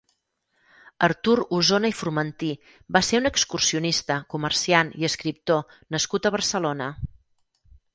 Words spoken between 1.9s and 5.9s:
i Formentí va ser un excursionista, comerciant i escriptor